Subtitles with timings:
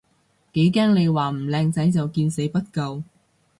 [0.53, 3.03] 幾驚你話唔靚仔就見死不救